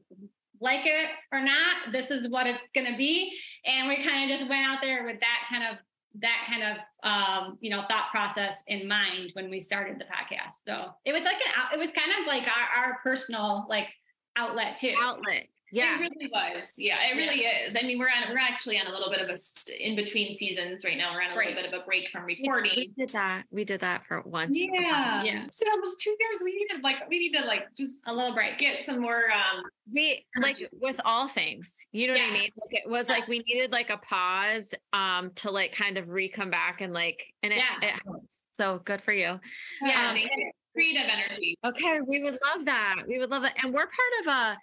[0.60, 3.36] like it or not this is what it's going to be.
[3.64, 5.78] And we kind of just went out there with that kind of
[6.20, 10.62] that kind of um, you know thought process in mind when we started the podcast.
[10.66, 13.88] So it was like an it was kind of like our, our personal like
[14.36, 14.94] outlet too.
[15.00, 15.48] Outlet.
[15.72, 15.96] Yeah.
[15.96, 16.74] It really was.
[16.78, 17.74] Yeah, it really is.
[17.76, 20.84] I mean, we're on we're actually on a little bit of a in between seasons
[20.84, 21.12] right now.
[21.12, 21.48] We're on a Right.
[21.48, 22.72] little bit of a break from recording.
[22.76, 23.44] We did that.
[23.50, 24.56] We did that for once.
[24.56, 25.22] Yeah.
[25.24, 25.46] Yeah.
[25.50, 26.38] So almost two years.
[26.44, 29.62] We needed like we need to like just a little break get some more um
[29.92, 32.50] We like with all things, you know what I mean?
[32.56, 36.28] Like it was like we needed like a pause um to like kind of re
[36.28, 37.88] come back and like and it, Yeah.
[37.88, 38.34] it helped.
[38.56, 39.38] So good for you.
[39.82, 40.18] yeah, Um,
[40.74, 41.58] creative energy.
[41.64, 43.02] Okay, we would love that.
[43.08, 43.52] We would love it.
[43.62, 44.58] And we're part of a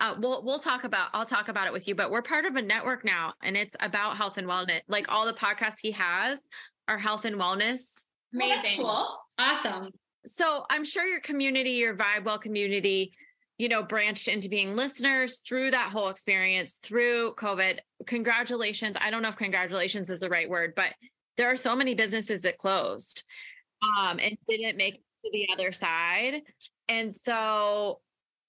[0.00, 2.56] uh, we'll we'll talk about I'll talk about it with you, but we're part of
[2.56, 4.80] a network now and it's about health and wellness.
[4.88, 6.42] Like all the podcasts he has
[6.88, 8.06] are health and wellness.
[8.32, 9.16] Well, amazing cool.
[9.38, 9.90] awesome
[10.26, 13.12] So I'm sure your community, your Vibe Well community,
[13.58, 17.78] you know, branched into being listeners through that whole experience through COVID.
[18.06, 18.96] Congratulations.
[19.00, 20.92] I don't know if congratulations is the right word, but
[21.36, 23.24] there are so many businesses that closed
[23.82, 24.94] um, and didn't make
[25.24, 26.42] to the other side.
[26.88, 28.00] And so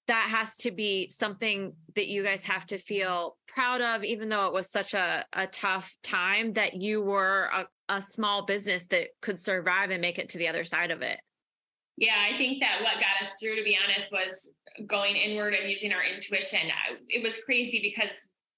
[0.08, 4.46] that has to be something that you guys have to feel proud of, even though
[4.46, 9.08] it was such a, a tough time that you were a, a small business that
[9.22, 11.20] could survive and make it to the other side of it.
[11.96, 14.50] Yeah, I think that what got us through, to be honest, was
[14.86, 16.60] going inward and using our intuition.
[17.08, 18.12] It was crazy because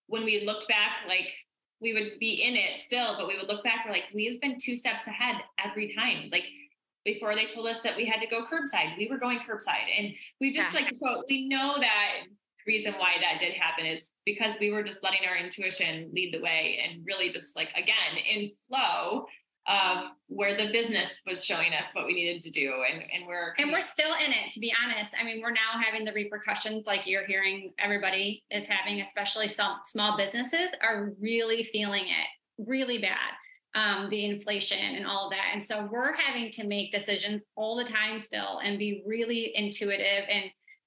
[0.08, 1.32] when we looked back, like
[1.80, 4.56] we would be in it still, but we would look back, we're like, we've been
[4.60, 6.28] two steps ahead every time.
[6.32, 6.46] Like
[7.12, 9.88] before they told us that we had to go curbside, we were going curbside.
[9.96, 10.80] And we just yeah.
[10.80, 12.10] like, so we know that
[12.66, 16.40] reason why that did happen is because we were just letting our intuition lead the
[16.40, 19.24] way and really just like, again, in flow
[19.66, 23.52] of where the business was showing us what we needed to do and, and we're
[23.58, 26.86] and we're still in it to be honest i mean we're now having the repercussions
[26.86, 32.96] like you're hearing everybody is having especially some small businesses are really feeling it really
[32.96, 33.34] bad
[33.74, 35.50] um, the inflation and all of that.
[35.52, 40.24] And so we're having to make decisions all the time still and be really intuitive
[40.28, 40.44] and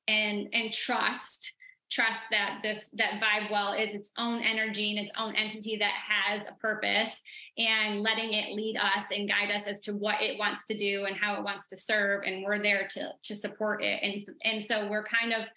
[0.08, 1.54] and and trust
[1.92, 5.92] trust that this that vibe well is its own energy and its own entity that
[6.08, 7.22] has a purpose
[7.58, 11.06] and letting it lead us and guide us as to what it wants to do
[11.06, 14.00] and how it wants to serve and we're there to to support it.
[14.02, 15.48] And and so we're kind of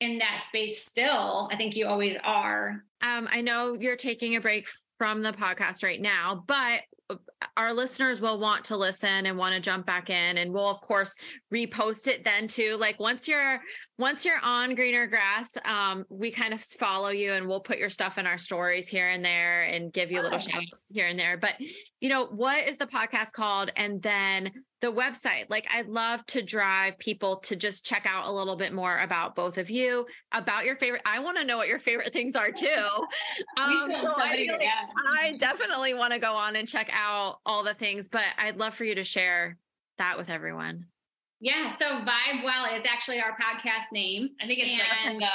[0.00, 1.48] in that space still.
[1.50, 2.82] I think you always are.
[3.00, 7.16] Um i know you're taking a break from the podcast right now but uh,
[7.56, 10.80] our listeners will want to listen and want to jump back in and we'll of
[10.80, 11.14] course
[11.52, 12.76] repost it then too.
[12.78, 13.60] Like once you're
[13.98, 17.90] once you're on greener grass um, we kind of follow you and we'll put your
[17.90, 20.38] stuff in our stories here and there and give you a little oh.
[20.38, 21.36] shout outs here and there.
[21.36, 21.54] But
[22.00, 23.70] you know what is the podcast called?
[23.76, 25.46] And then the website.
[25.48, 29.34] Like i'd love to drive people to just check out a little bit more about
[29.34, 32.52] both of you about your favorite i want to know what your favorite things are
[32.52, 32.66] too.
[33.58, 34.46] Um, so I,
[35.20, 38.74] I definitely want to go on and check out all the things but i'd love
[38.74, 39.56] for you to share
[39.98, 40.86] that with everyone
[41.46, 44.30] yeah, so Vibe Well is actually our podcast name.
[44.42, 45.28] I think it's and the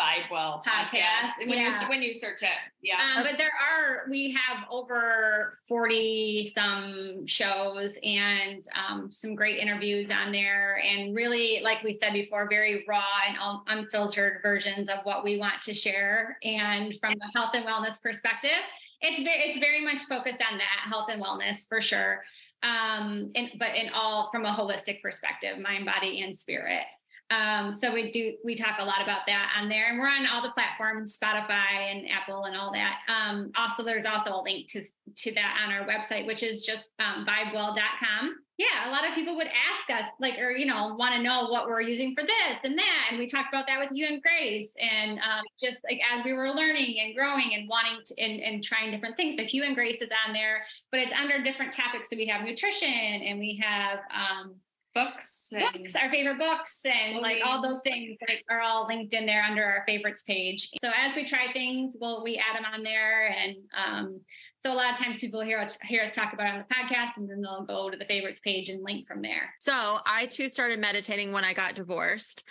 [0.00, 0.94] Vibe Well podcast.
[0.94, 1.38] podcast.
[1.40, 1.82] When yeah.
[1.82, 2.48] you when you search it,
[2.80, 2.96] yeah.
[3.14, 10.10] Um, but there are we have over forty some shows and um, some great interviews
[10.10, 15.22] on there, and really, like we said before, very raw and unfiltered versions of what
[15.22, 16.38] we want to share.
[16.44, 18.58] And from the health and wellness perspective,
[19.02, 22.22] it's very it's very much focused on that health and wellness for sure
[22.62, 26.84] um, and, but in all from a holistic perspective, mind, body, and spirit.
[27.30, 30.26] Um, so we do we talk a lot about that on there, and we're on
[30.26, 33.00] all the platforms, Spotify and Apple and all that.
[33.08, 34.82] Um, also, there's also a link to
[35.16, 38.36] to that on our website, which is just um, vibewell.com.
[38.58, 41.46] Yeah, a lot of people would ask us, like, or you know, want to know
[41.46, 44.20] what we're using for this and that, and we talked about that with you and
[44.20, 48.40] Grace, and um, just like as we were learning and growing and wanting to and,
[48.40, 49.36] and trying different things.
[49.36, 52.10] So Hugh and Grace is on there, but it's under different topics.
[52.10, 54.56] So we have nutrition, and we have um,
[54.92, 59.24] books, books our favorite books, and like all those things like, are all linked in
[59.24, 60.68] there under our favorites page.
[60.80, 63.54] So as we try things, well, we add them on there, and
[63.86, 64.20] um,
[64.60, 66.74] so a lot of times people hear us, hear us talk about it on the
[66.74, 69.54] podcast, and then they'll go to the favorites page and link from there.
[69.60, 72.44] So I too started meditating when I got divorced.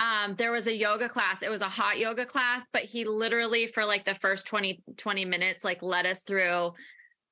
[0.00, 1.42] Um, there was a yoga class.
[1.42, 5.24] It was a hot yoga class, but he literally for like the first 20, 20
[5.24, 6.72] minutes, like led us through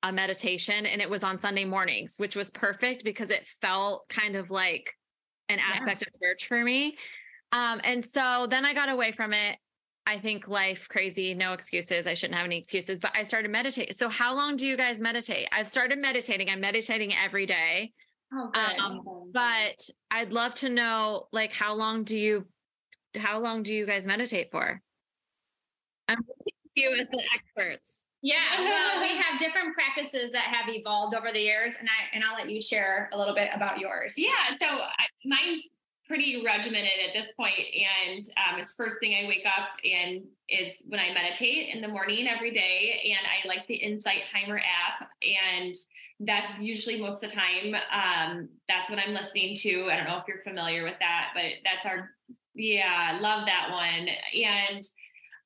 [0.03, 4.37] a meditation and it was on Sunday mornings, which was perfect because it felt kind
[4.37, 4.95] of like
[5.49, 6.09] an aspect yeah.
[6.09, 6.97] of church for me.
[7.53, 9.59] Um, and so then I got away from it.
[10.06, 12.06] I think life crazy, no excuses.
[12.06, 13.92] I shouldn't have any excuses, but I started meditating.
[13.92, 15.48] So how long do you guys meditate?
[15.52, 16.50] I've started meditating.
[16.50, 17.92] I'm meditating every day.
[18.32, 22.46] Oh, um, but I'd love to know like how long do you
[23.16, 24.80] how long do you guys meditate for?
[26.08, 28.06] I'm looking you as the experts.
[28.22, 32.24] Yeah, well, we have different practices that have evolved over the years, and I and
[32.24, 34.14] I'll let you share a little bit about yours.
[34.16, 35.62] Yeah, so I, mine's
[36.11, 40.82] pretty regimented at this point, and um, it's first thing I wake up and is
[40.89, 45.09] when I meditate in the morning every day, and I like the Insight Timer app,
[45.22, 45.72] and
[46.18, 47.76] that's usually most of the time.
[47.93, 49.89] Um, that's what I'm listening to.
[49.89, 52.11] I don't know if you're familiar with that, but that's our
[52.57, 54.82] yeah, love that one, and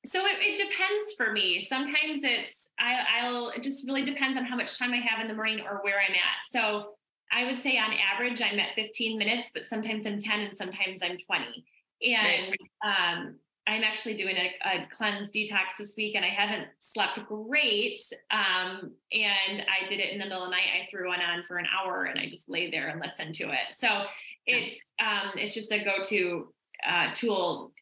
[0.03, 1.61] so it, it, depends for me.
[1.61, 5.27] Sometimes it's I, will It just really depends on how much time I have in
[5.27, 6.51] the morning or where I'm at.
[6.51, 6.89] So
[7.31, 11.01] I would say on average I'm at 15 minutes, but sometimes I'm 10 and sometimes
[11.03, 11.65] I'm 20.
[12.07, 13.35] And um,
[13.67, 18.01] I'm actually doing a, a, cleanse detox this week, and I haven't slept great.
[18.29, 20.67] Um, and I did it in the middle of the night.
[20.73, 23.45] I threw one on for an hour, and I just lay there and listened to
[23.45, 23.75] it.
[23.75, 24.03] So
[24.45, 26.53] it's um, it's just a go-to
[26.87, 27.73] uh, tool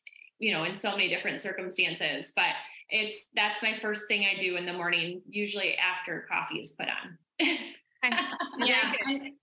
[0.43, 2.33] you know, in so many different circumstances.
[2.35, 2.49] But
[2.89, 6.87] it's that's my first thing I do in the morning, usually after coffee is put
[6.87, 7.17] on.
[8.59, 8.91] yeah,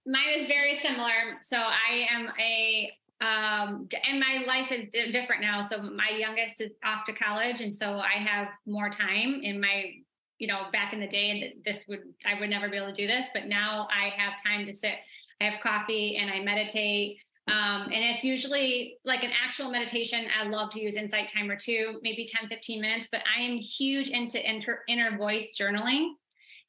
[0.07, 1.39] mine is very similar.
[1.41, 2.93] So I am a
[3.23, 7.75] um and my life is different now so my youngest is off to college and
[7.75, 9.93] so i have more time in my
[10.39, 13.07] you know back in the day this would i would never be able to do
[13.07, 14.95] this but now i have time to sit
[15.41, 17.19] i have coffee and i meditate
[17.51, 20.27] um, and it's usually like an actual meditation.
[20.39, 24.11] I love to use Insight Timer too, maybe 10, 15 minutes, but I am huge
[24.11, 26.11] into inter, inner voice journaling.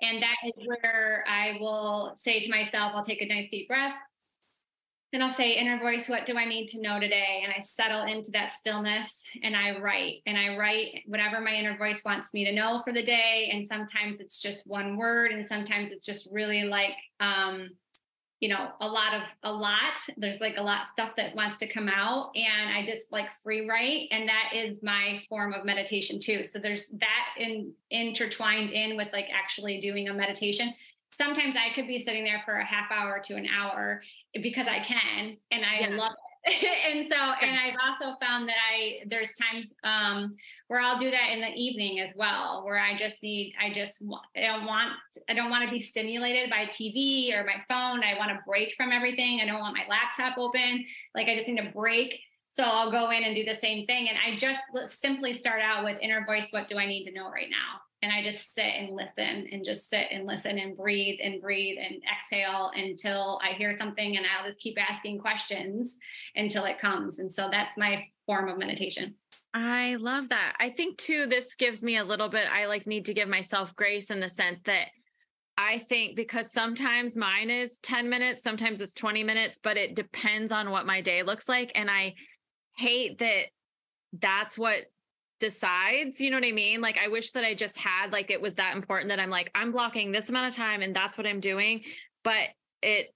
[0.01, 3.93] And that is where I will say to myself, I'll take a nice deep breath.
[5.13, 7.41] And I'll say, inner voice, what do I need to know today?
[7.43, 11.77] And I settle into that stillness and I write and I write whatever my inner
[11.77, 13.49] voice wants me to know for the day.
[13.51, 17.71] And sometimes it's just one word, and sometimes it's just really like, um,
[18.41, 19.99] you know a lot of a lot.
[20.17, 23.29] There's like a lot of stuff that wants to come out and i just like
[23.43, 26.43] free write and that is my form of meditation too.
[26.43, 30.73] So there's that in intertwined in with like actually doing a meditation.
[31.11, 34.01] Sometimes i could be sitting there for a half hour to an hour
[34.41, 35.95] because i can and i yeah.
[35.95, 36.13] love
[36.87, 40.33] and so and i've also found that i there's times um
[40.69, 44.01] where i'll do that in the evening as well where i just need i just
[44.35, 44.89] i don't want
[45.29, 48.03] i don't want to be stimulated by tv or my phone.
[48.03, 49.39] I want to break from everything.
[49.41, 50.85] I don't want my laptop open.
[51.13, 52.19] Like i just need to break.
[52.53, 54.09] So i'll go in and do the same thing.
[54.09, 57.29] And i just simply start out with inner voice what do i need to know
[57.29, 61.19] right now and I just sit and listen and just sit and listen and breathe
[61.23, 65.97] and breathe and exhale until I hear something and I'll just keep asking questions
[66.35, 67.19] until it comes.
[67.19, 69.15] And so that's my form of meditation.
[69.53, 70.55] I love that.
[70.59, 73.75] I think too, this gives me a little bit, I like need to give myself
[73.75, 74.87] grace in the sense that
[75.57, 80.51] I think because sometimes mine is 10 minutes, sometimes it's 20 minutes, but it depends
[80.51, 81.71] on what my day looks like.
[81.75, 82.15] And I
[82.77, 83.47] hate that
[84.13, 84.79] that's what
[85.41, 86.79] decides, you know what I mean?
[86.79, 89.51] Like I wish that I just had like it was that important that I'm like
[89.53, 91.83] I'm blocking this amount of time and that's what I'm doing,
[92.23, 92.47] but
[92.81, 93.13] it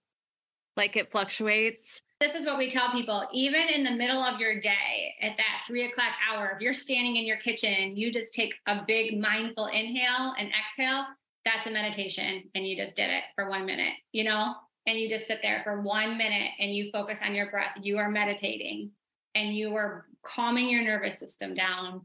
[0.75, 2.01] like it fluctuates.
[2.19, 3.25] This is what we tell people.
[3.31, 7.15] Even in the middle of your day, at that three o'clock hour, if you're standing
[7.15, 11.05] in your kitchen, you just take a big mindful inhale and exhale.
[11.45, 13.93] That's a meditation, and you just did it for one minute.
[14.11, 14.55] You know,
[14.87, 17.77] and you just sit there for one minute and you focus on your breath.
[17.81, 18.91] You are meditating
[19.35, 22.01] and you are calming your nervous system down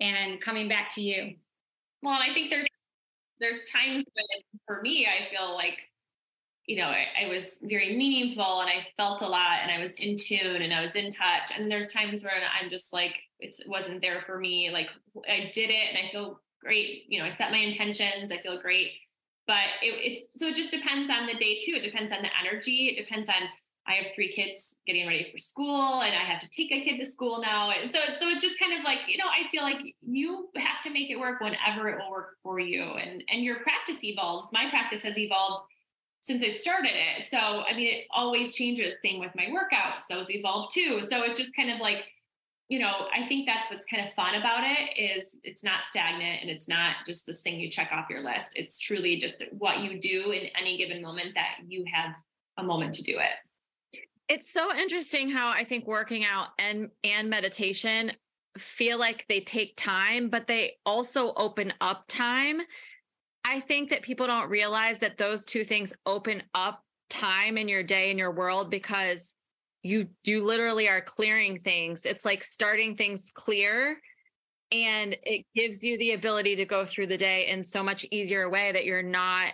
[0.00, 1.34] and coming back to you?
[2.02, 2.66] Well, I think there's
[3.40, 4.26] there's times when
[4.66, 5.78] for me I feel like
[6.66, 9.94] you know I, I, was very meaningful and I felt a lot and I was
[9.94, 11.52] in tune and I was in touch.
[11.56, 14.70] And there's times where I'm just like it wasn't there for me.
[14.70, 14.90] Like
[15.28, 17.04] I did it and I feel great.
[17.08, 18.30] You know, I set my intentions.
[18.30, 18.92] I feel great.
[19.46, 21.72] But it, it's so it just depends on the day too.
[21.74, 22.88] It depends on the energy.
[22.88, 23.48] It depends on
[23.90, 26.98] I have three kids getting ready for school and I have to take a kid
[26.98, 27.70] to school now.
[27.70, 30.82] And so, so it's just kind of like, you know, I feel like you have
[30.84, 32.82] to make it work whenever it will work for you.
[32.82, 34.52] And, and your practice evolves.
[34.52, 35.64] My practice has evolved
[36.20, 37.26] since I started it.
[37.30, 38.94] So, I mean, it always changes.
[39.02, 40.04] Same with my workouts.
[40.08, 41.02] Those evolve too.
[41.02, 42.04] So it's just kind of like,
[42.68, 46.42] you know, I think that's what's kind of fun about it is it's not stagnant
[46.42, 48.52] and it's not just this thing you check off your list.
[48.54, 52.14] It's truly just what you do in any given moment that you have
[52.58, 53.49] a moment to do it.
[54.30, 58.12] It's so interesting how I think working out and and meditation
[58.56, 62.60] feel like they take time, but they also open up time.
[63.44, 67.82] I think that people don't realize that those two things open up time in your
[67.82, 69.34] day in your world because
[69.82, 72.06] you you literally are clearing things.
[72.06, 74.00] It's like starting things clear
[74.70, 78.48] and it gives you the ability to go through the day in so much easier
[78.48, 79.52] way that you're not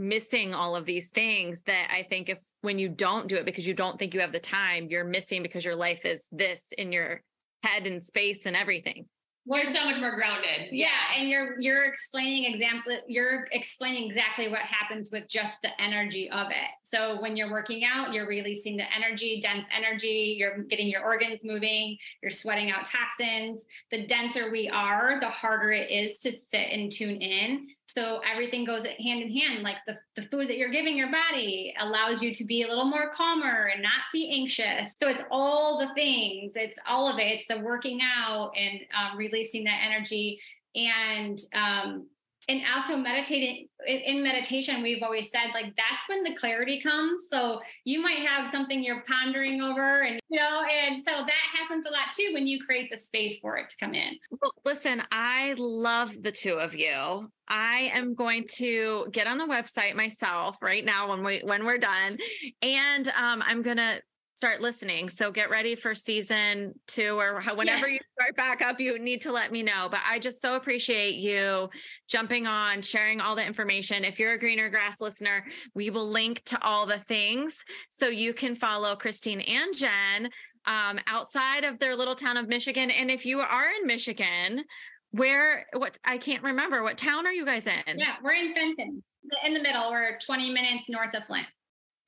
[0.00, 3.66] missing all of these things that I think if when you don't do it because
[3.66, 6.90] you don't think you have the time, you're missing because your life is this in
[6.90, 7.22] your
[7.62, 9.06] head and space and everything
[9.46, 10.68] we're so much more grounded.
[10.70, 16.30] Yeah, and you're you're explaining example you're explaining exactly what happens with just the energy
[16.30, 16.70] of it.
[16.82, 21.40] So when you're working out, you're releasing the energy, dense energy, you're getting your organs
[21.42, 23.64] moving, you're sweating out toxins.
[23.90, 27.66] The denser we are, the harder it is to sit and tune in.
[27.94, 29.62] So everything goes hand in hand.
[29.62, 32.84] Like the, the food that you're giving your body allows you to be a little
[32.84, 34.94] more calmer and not be anxious.
[35.00, 37.26] So it's all the things, it's all of it.
[37.26, 40.40] It's the working out and um, releasing that energy
[40.74, 42.06] and um,
[42.48, 47.22] and also meditating in meditation we've always said like that's when the clarity comes.
[47.32, 51.86] So you might have something you're pondering over and you know and so that happens
[51.86, 54.14] a lot too when you create the space for it to come in.
[54.40, 57.30] Well, listen i love the two of you.
[57.48, 61.78] I am going to get on the website myself right now when we when we're
[61.78, 62.18] done.
[62.62, 64.00] And um, i'm gonna
[64.40, 65.10] start listening.
[65.10, 67.92] So get ready for season two or whenever yeah.
[67.92, 69.88] you start back up, you need to let me know.
[69.90, 71.68] But I just so appreciate you
[72.08, 74.02] jumping on, sharing all the information.
[74.02, 78.32] If you're a greener grass listener, we will link to all the things so you
[78.32, 80.30] can follow Christine and Jen
[80.64, 82.90] um, outside of their little town of Michigan.
[82.90, 84.64] And if you are in Michigan,
[85.10, 87.98] where what I can't remember what town are you guys in?
[87.98, 89.02] Yeah, we're in Fenton,
[89.44, 89.90] in the middle.
[89.90, 91.46] We're 20 minutes north of Flint.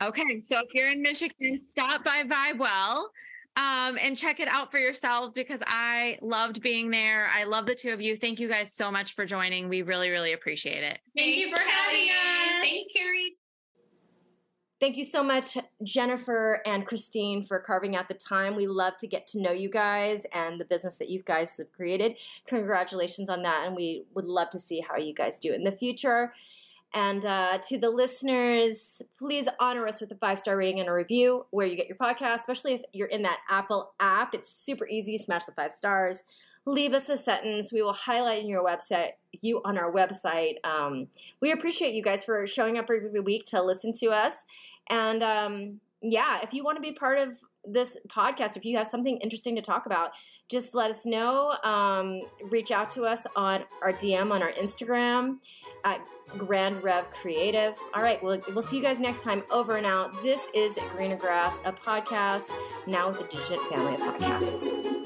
[0.02, 3.04] Okay, so if you're in Michigan, stop by Vibewell
[3.54, 7.28] um, and check it out for yourselves because I loved being there.
[7.32, 8.16] I love the two of you.
[8.16, 9.68] Thank you guys so much for joining.
[9.68, 10.98] We really, really appreciate it.
[11.16, 12.62] Thank Thanks you for having us.
[12.62, 13.36] Thanks, Kerry.
[14.80, 18.56] Thank you so much, Jennifer and Christine, for carving out the time.
[18.56, 21.70] We love to get to know you guys and the business that you guys have
[21.70, 22.16] created.
[22.48, 25.70] Congratulations on that, and we would love to see how you guys do in the
[25.70, 26.32] future.
[26.94, 30.92] And uh, to the listeners, please honor us with a five star rating and a
[30.92, 34.34] review where you get your podcast, especially if you're in that Apple app.
[34.34, 35.16] It's super easy.
[35.16, 36.22] Smash the five stars.
[36.66, 37.72] Leave us a sentence.
[37.72, 40.64] We will highlight in your website you on our website.
[40.64, 41.08] Um,
[41.40, 44.44] we appreciate you guys for showing up every week to listen to us.
[44.88, 47.30] And um, yeah, if you want to be part of
[47.64, 50.10] this podcast, if you have something interesting to talk about,
[50.48, 51.52] just let us know.
[51.64, 55.38] Um, reach out to us on our DM on our Instagram
[55.84, 56.00] at
[56.38, 57.74] Grand Reve Creative.
[57.94, 59.42] All right, we'll, we'll see you guys next time.
[59.50, 60.22] Over and out.
[60.22, 62.50] This is Greener Grass, a podcast
[62.86, 65.01] now with the Digit family of podcasts.